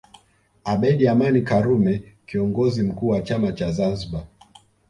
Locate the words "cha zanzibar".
3.51-4.23